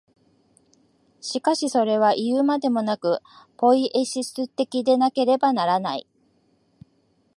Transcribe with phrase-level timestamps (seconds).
[1.21, 3.19] しかしそれはいうまでもなく、
[3.55, 6.07] ポイエシス的でなければならない。